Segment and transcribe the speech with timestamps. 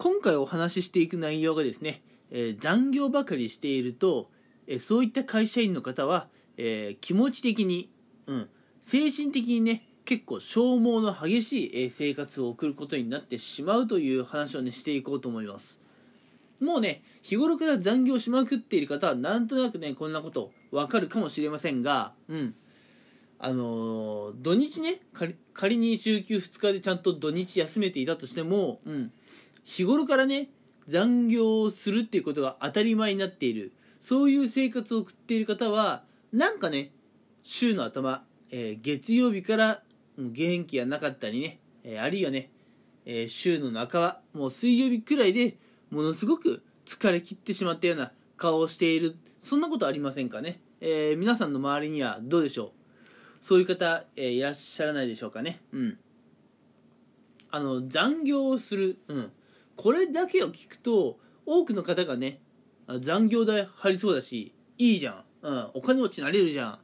[0.00, 2.00] 今回お話ししていく内容がですね、
[2.30, 4.30] えー、残業ばかりしていると、
[4.66, 7.90] えー、そういった会社員の方は、え気持ち的に、
[8.26, 8.48] うん、
[8.80, 15.82] 精神的にね結構消耗の激しい、え生活を送ることになってしまうという話をねしていこうと思います。
[16.60, 22.54] もうね日頃から残業しまくっている方はなんとなくねこんなことわかるかもしれませんがうん。
[23.42, 25.00] あのー、土日ね
[25.54, 29.12] 仮に週休2日でちゃんと土日休めていたとしても、うん、
[29.70, 30.48] 日頃からね
[30.88, 36.02] 残業をするっていうことが当たり前になっているそういう生活を送っている方は
[36.32, 36.90] なんかね
[37.44, 39.82] 週の頭、えー、月曜日から
[40.18, 42.50] 元気がなかったりね、えー、あるいはね、
[43.06, 45.56] えー、週の半ばもう水曜日くらいで
[45.90, 52.70] ものすごく疲れ切ってしまったような顔をしているそんなことありませんかね、え皆さんの周りにはどうでしょう？
[53.40, 55.60] そういう方、え、いらっしゃらないでしょうかね？
[55.72, 55.98] うん。
[57.50, 58.98] あの、残業をする。
[59.08, 59.32] うん。
[59.82, 62.42] これだけを聞くと、多くの方がね、
[63.00, 65.24] 残業代入りそうだし、いいじゃん。
[65.40, 65.70] うん。
[65.72, 66.78] お金持ちになれるじゃん。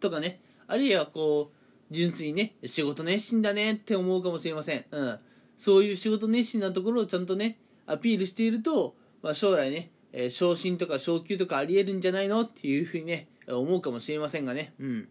[0.00, 0.42] とかね。
[0.66, 4.84] あるいはこう、純粋にね、仕事熱心だねって思うかもしれません。
[4.90, 5.18] うん。
[5.56, 12.42] そういう仕事熱心なところをちゃんとね、アピールしていると、まあ、将来ね、えー、昇進とか昇給とかありえるんじゃないの？
[12.42, 14.74] っていうふうにね、思うかもしれませんがね。
[14.78, 15.08] うん。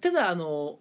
[0.00, 0.80] ただあの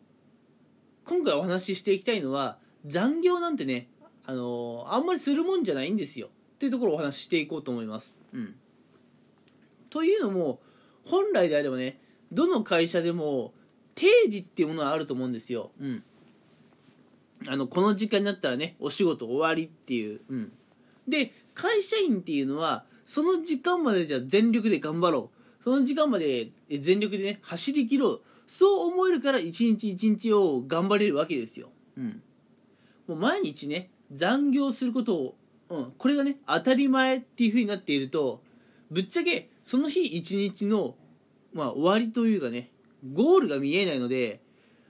[1.06, 3.90] 今回お話ししていきたいのは残業なんてね
[4.30, 8.20] あのあんまりするもんじゃないんですよっていうところをお話ししていこうと思います。
[8.32, 8.56] うん、
[9.90, 10.60] というのも
[11.04, 12.00] 本来であればね
[12.32, 13.54] どの会社でも
[13.96, 15.72] 定時っていうものはあると思うんですよ。
[15.82, 16.04] うん、
[17.48, 20.22] あのこの時間になったらねお仕事終わりっていう。
[20.30, 20.52] うん、
[21.08, 31.72] で会社員っていうのはその時間までじゃ全力で頑張ろうその時間まで全力でね走り切ろうそう思えるから一日一日を頑張れるわけですよ。
[31.98, 32.22] うん。
[33.08, 35.36] もう毎日ね、残業することを、
[35.70, 38.42] うん、これがね、当たり前っていう風になっていると、
[38.90, 40.96] ぶっちゃけその日一日の、
[41.54, 42.72] まあ終わりというかね、
[43.14, 44.42] ゴールが見えないので、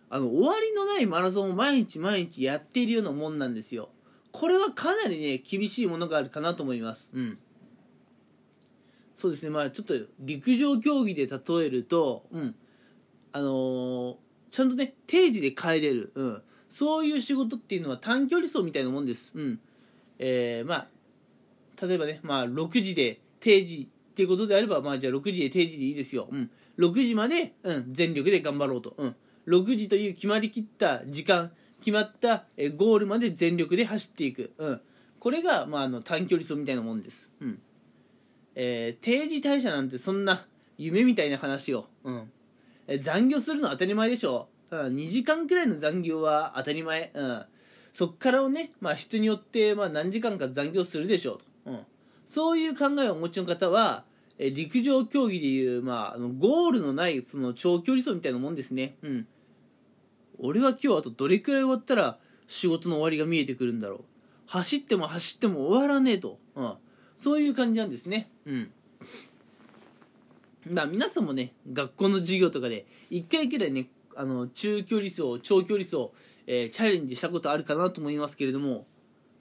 [0.09, 3.89] あの、終わりのないマラソンを毎日毎日やっているようなもんなんですよ。
[4.31, 7.11] これはかなりね、厳しいものがあるかなと思います。
[7.13, 7.37] うん。
[9.15, 12.55] そうですね、まあちょっと陸上競技で例えると、うん。
[13.31, 14.15] あのー、
[14.49, 19.59] ちゃんとね定時で帰れる、うん、そういう仕事っていうのは短距離走みたいなもんです、うん。
[20.19, 20.87] えー、まあ
[21.85, 29.15] 例えばね、まあ、6時で定時っていうことであれば、まあ、じゃあ6時で定時でいいですよ、うん、6時まで、うん、全力で頑張ろうと、うん、
[29.47, 32.43] 6時という決まりきった時間決まった
[32.75, 34.81] ゴールまで全力で走っていく、うん、
[35.19, 37.59] これが、まあ、あの短距離走みたいなもんです、うん。
[38.55, 40.45] えー、定時退社なんてそんな
[40.77, 42.31] 夢みたいな話を、うん、
[42.99, 47.45] 残業するのは当たり前でしょ、うん、2時間くらいの残業は当たり前、うん、
[47.91, 51.79] そっからをね、まあ、人によって、まあ、何時間か残業するでしょうと、うん、
[52.25, 54.03] そういう考えをお持ちの方は
[54.39, 59.27] え陸上競技でいう、まあ、あのゴールのないその長距離走みたいなもんですね、うん、
[60.39, 63.99] 俺は今日あとどれくらい終わったら仕事の終わりが見えてくるんだろう。
[64.47, 66.73] 走っても走っても終わらねえと、うん、
[67.15, 68.31] そういう感じなんですね。
[68.47, 68.71] うん。
[70.67, 73.87] まあ皆さんもね学校の授業とかで1回くらいね
[74.19, 76.09] あの中距離走長距離走、
[76.45, 78.85] えー、チャレンジしたことあるかなと思いますけれども、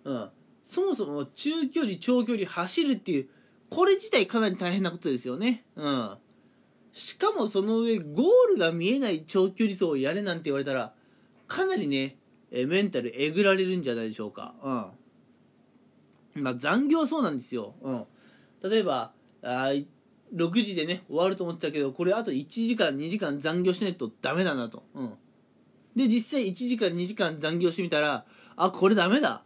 [0.05, 0.31] うん、
[0.63, 3.29] そもそも中距離長距離走るっていう
[3.71, 5.65] これ自体かなり大変なことですよね。
[5.75, 6.17] うん。
[6.93, 10.95] しかもその上ゴールが見えない長距離走をやれなんて言われたら
[11.49, 12.17] かなりね
[12.53, 14.55] えメンタルえぐられるんじゃないでしょうか。
[16.37, 16.43] うん。
[16.45, 17.75] まあ残業そうなんですよ。
[17.83, 18.07] うん。
[18.63, 19.13] 例えば
[19.43, 19.73] あ
[20.35, 25.15] 6時でね終わると思ってたけどこれあと1時間2時間残業しないとダメだなと、うん、
[25.97, 28.25] で実際1時間2時間残業してみたら
[28.57, 29.45] あこれダメだ。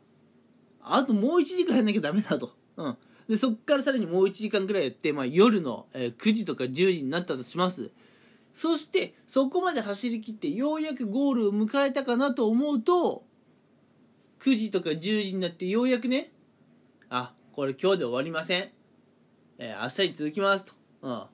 [0.85, 2.97] あともう1時間やんなきゃダメだと、うん、
[3.29, 7.91] でそっからさらにもう1時間くらいやって、まあ、夜の、えー、9時とか10時になったとします。
[8.53, 13.25] そしてそこまで走り切ってようやくゴールを迎えたかなと思うと
[14.41, 16.33] 9時とか10時になってようやくね
[17.09, 18.71] あこれ今日で終わりません。
[19.65, 20.73] えー、明日に続きますと、
[21.03, 21.25] うん、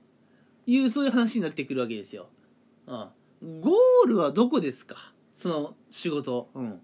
[0.67, 2.29] いうそういう話になってくるわけですよ、
[2.87, 4.97] うん、ゴールはどこですか？
[5.33, 6.51] その仕事。
[6.55, 6.81] うん。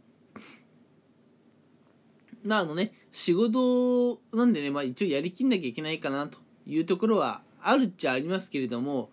[2.44, 6.38] まああのね仕事なんでね、まあ、一応やりきんなきゃいけないかなと。
[6.66, 9.10] いうところはあるっちゃありますけれども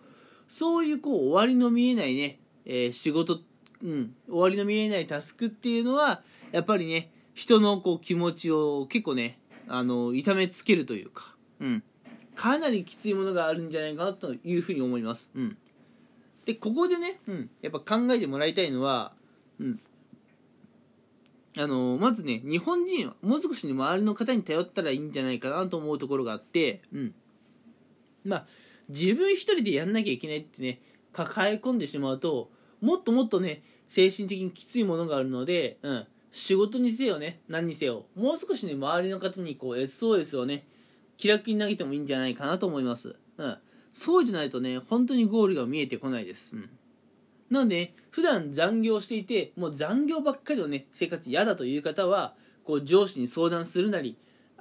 [0.48, 3.40] そういうこう終わりの見えないね、えー、仕事、
[3.82, 9.38] うん、終わりの見えないタスクっていうのはやっぱりね人のこう気持ちを結構ね
[9.68, 11.82] あの痛めつけるというか、うん、
[12.34, 15.30] かなりきついものがあるんじゃないかなというふうに思います。
[15.34, 15.56] うん、
[16.44, 19.12] でここでね、うん、やっぱ考えてもらいたいのは、
[19.60, 19.80] うん、
[21.56, 27.14] あのまずね日本人はもう少し、ね、周りの方に頼ったらいいんじゃないかなと思うところがあってうん。
[28.24, 28.46] まあ
[28.88, 30.80] 自分一人でやんなきゃいけないってね
[31.12, 32.50] 抱え込んでしまうと
[32.80, 40.64] もっともっとね精神的にきついものがあるので、うん、仕事にせよね何にせよもう少しね周りの方にこう SOS をね
[41.16, 43.58] 気楽に投げてもいいんじゃないかなと思います、うん、
[43.92, 46.70] そうじゃないとね本当にゴールが見えてこないです、うん、
[47.50, 54.16] なんで、ね、普段残業していてもう残業ばっかりのね生活嫌だという方はこう上司に相談するなり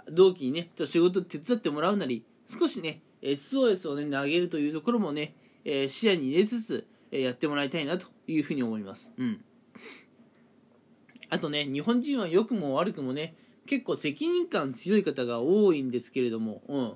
[0.10, 9.12] 同期にねと仕事手伝ってもらうなり少しね SOS をね投げるというところもね、えー、視野に入れつつ、えー、やってもらいたいなというふうに思います。
[9.18, 9.44] うん。
[11.30, 16.94] あとね日本人は良くも悪くもね結構責任感強い方が多いんですけれども、うん、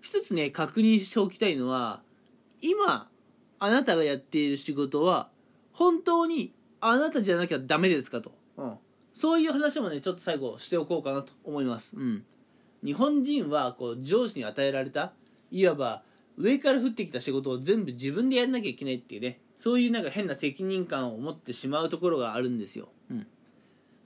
[0.00, 2.00] 一つね確認しておきたいのは
[2.60, 3.08] 今
[3.58, 5.28] あなたがやっている仕事は
[5.72, 8.76] 本当にあなたじゃなきゃダメですかと、うん、
[9.12, 12.24] そういう話もねちょっと最後しておこうかなと思います、うん、
[12.84, 15.12] 日本人はこう上司に与えられた
[15.50, 16.02] いわば
[16.36, 22.88] 上から降ってきた仕事を全部自分でやんなきゃいけないっていうねそういうなんか変な責任感を持ってしまうところがあるんですよ。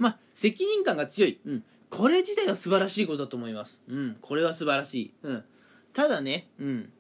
[0.01, 1.39] まあ、責任感が強い。
[1.45, 1.65] うん。
[1.91, 3.83] これ自体は素晴らしいことだと思います。
[3.87, 4.17] うん。
[4.23, 5.15] これは素晴らしい。
[5.23, 5.45] うん。
[5.93, 6.93] ただね、うん。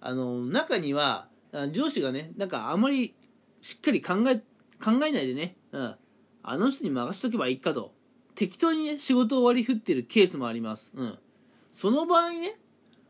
[0.00, 1.28] あの、中には、
[1.72, 3.14] 上司がね、なんかあまり
[3.62, 4.36] しっかり考え、
[4.82, 5.94] 考えないでね、うん。
[6.44, 7.92] あの人に任しとけばいいかと。
[8.36, 10.92] 適当にね、仕事を割り振ってるケースもあります。
[10.94, 11.18] うん。
[11.72, 12.60] その場合ね、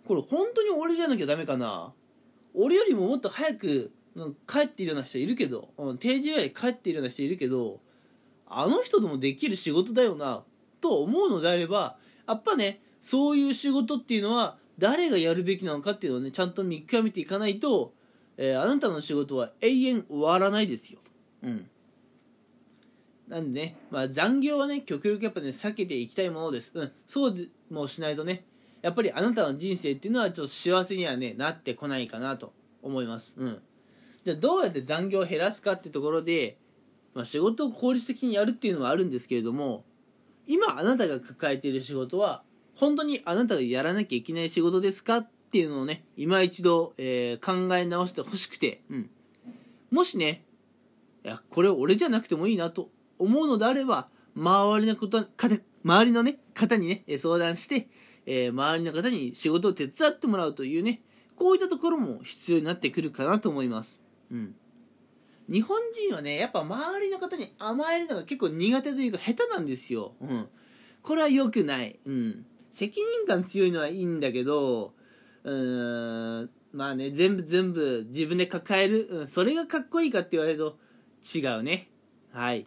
[0.07, 1.93] これ本当に俺じゃなきゃダメかな。
[2.55, 3.93] 俺よりももっと早く
[4.47, 7.81] 帰っているような人いるけど、うん、定時以外帰っているような人いるけど
[8.47, 10.43] あの人でもできる仕事だよな
[10.81, 11.97] と思うのであれば
[12.29, 17.93] やっぱねそういう仕事っていうのは誰がやるべきなのかっていうのをねちゃんと見極めていかないと、
[18.37, 20.99] えー、あなたの仕事は永遠終わらないですよ。
[21.43, 21.69] うん。
[23.29, 27.35] なんでね、まあ、残業はね極力やっぱね避けていきたいものです、うん、そう
[27.71, 28.45] もしないとね
[28.83, 32.53] やっぱりあなたの人生っていうのはちょっと幸せにはねなってこないかなと
[32.83, 33.35] 思います。
[33.37, 33.63] うん。
[34.25, 36.57] じゃあどうやって残業を減らすかってところで、
[37.17, 39.85] まあ、仕事を効率的にやるっていうのはあるんですけれども
[40.47, 42.43] 今あなたが抱えている仕事は
[42.75, 49.11] 本当にあなたがやらなきゃいけない仕事ですかっていうのをね今一度、えー、考え直してほしくて、うん、
[49.91, 50.45] もしね
[51.25, 55.27] いやこれ俺じゃなくてもいいなと思うのであれば周りのこと
[55.83, 57.89] 周りのね方にね相談して、
[58.27, 61.01] えー、周りの方に仕事を手伝ってもらうというね
[61.35, 64.03] こういったところも必要になってくるかなと思います。
[64.31, 64.55] うん。
[65.49, 70.49] 日本人はねやっぱ周りの方に甘えるのが結構苦手というか下手なんですよ、うん、
[71.03, 74.93] これは良くない、うん、責任感強いのはいいんだけど
[75.45, 80.77] うーんまあね全部全部自分で抱える、うん、それがかっこいいかって言われると
[81.35, 81.89] 違うね。
[82.33, 82.67] はい。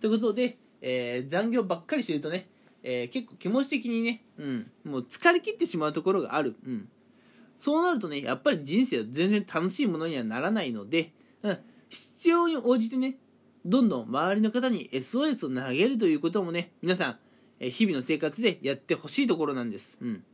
[0.00, 2.48] ということで、えー、残業ばっかりしてるとね、
[2.82, 6.88] えー、結構気持ち的にね、うん、もう疲れ切ってしまうところがある、うん、
[7.58, 11.12] そうなるとねやっぱり人生は全然楽しいものにはならないので、
[11.42, 11.58] うん、
[11.90, 13.16] 必要に応じてね
[13.66, 17.18] どんどん周りの方に SOS を投げるということもね皆さん
[17.68, 20.24] 日々の生活でやってほしいところなんです、うん、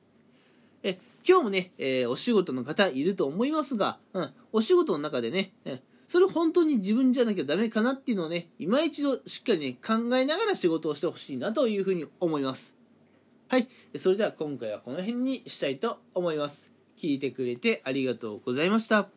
[0.85, 12.75] え今日もね、えー、お仕事の方いると思いますが、うん、お仕事の中でね、えそれ本当に自分じゃなきゃダメかなっていうのをね今一度しっかりね考えながら仕事をしてほしいなというふうに思います。
[13.49, 13.69] はい。
[13.97, 16.73] それでは今回はこの辺にしたいと思います。
[16.97, 19.09] 聞いてくれてありがとうございました。